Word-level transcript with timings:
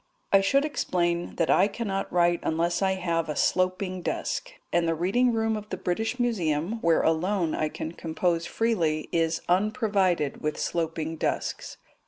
I 0.33 0.41
should 0.41 0.65
explain 0.65 1.35
that 1.35 1.51
I 1.51 1.67
cannot 1.67 2.11
write 2.11 2.39
unless 2.41 2.81
I 2.81 2.93
have 2.93 3.29
a 3.29 3.35
sloping 3.35 4.01
desk, 4.01 4.51
and 4.73 4.87
the 4.87 4.95
reading 4.95 5.31
room 5.31 5.55
of 5.55 5.69
the 5.69 5.77
British 5.77 6.19
Museum, 6.19 6.79
where 6.81 7.03
alone 7.03 7.53
I 7.53 7.69
can 7.69 7.91
compose 7.91 8.47
freely, 8.47 9.09
is 9.11 9.41
unprovided 9.47 10.41
with 10.41 10.59
sloping 10.59 11.17
desks. 11.17 11.77